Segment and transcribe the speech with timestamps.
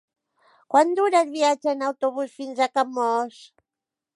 [0.75, 3.39] Quant dura el viatge en autobús fins a Camós?